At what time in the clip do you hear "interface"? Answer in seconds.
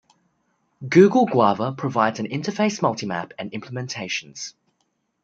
2.25-2.81